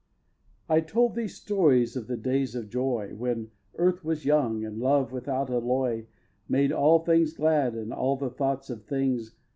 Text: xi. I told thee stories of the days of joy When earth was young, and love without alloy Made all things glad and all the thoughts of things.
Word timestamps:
xi. 0.67 0.77
I 0.77 0.81
told 0.81 1.13
thee 1.13 1.27
stories 1.27 1.95
of 1.95 2.07
the 2.07 2.17
days 2.17 2.55
of 2.55 2.71
joy 2.71 3.13
When 3.15 3.51
earth 3.75 4.03
was 4.03 4.25
young, 4.25 4.65
and 4.65 4.79
love 4.79 5.11
without 5.11 5.51
alloy 5.51 6.07
Made 6.49 6.71
all 6.71 7.03
things 7.03 7.33
glad 7.33 7.75
and 7.75 7.93
all 7.93 8.17
the 8.17 8.31
thoughts 8.31 8.71
of 8.71 8.83
things. 8.85 9.35